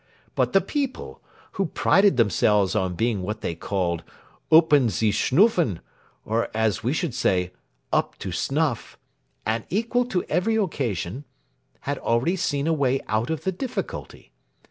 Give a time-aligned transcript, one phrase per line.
[0.33, 1.21] But the people,
[1.51, 4.03] who prided themselves on being what they called
[4.51, 5.77] üppen zie schnuffen,
[6.25, 7.51] or, as we should say,
[7.93, 8.97] "up to snuff,"
[9.45, 11.23] and equal to every occasion,
[11.81, 14.31] had already seen a way out of the difficulty.